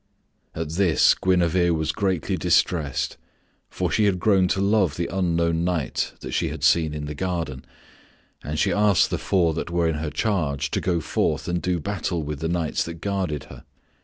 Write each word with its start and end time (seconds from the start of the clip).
At 0.55 0.69
this 0.71 1.13
Guinevere 1.13 1.69
was 1.69 1.91
greatly 1.91 2.35
distressed, 2.35 3.17
for 3.69 3.91
she 3.91 4.05
had 4.05 4.17
grown 4.19 4.47
to 4.47 4.59
love 4.59 4.97
the 4.97 5.05
unknown 5.15 5.63
knight 5.63 6.13
that 6.21 6.31
she 6.31 6.47
had 6.49 6.63
seen 6.63 6.95
in 6.95 7.05
the 7.05 7.13
garden, 7.13 7.63
and 8.43 8.57
she 8.57 8.73
asked 8.73 9.11
the 9.11 9.19
four 9.19 9.53
that 9.53 9.69
were 9.69 9.87
in 9.87 9.97
her 9.97 10.09
charge 10.09 10.71
to 10.71 10.81
go 10.81 11.01
forth 11.01 11.47
and 11.47 11.61
do 11.61 11.79
battle 11.79 12.23
with 12.23 12.39
the 12.39 12.49
knights 12.49 12.83
that 12.85 12.95
guarded 12.95 13.43
her. 13.43 13.63